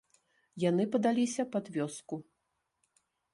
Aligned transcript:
Яны 0.63 0.83
падаліся 0.95 1.45
пад 1.57 1.65
вёску. 1.75 2.15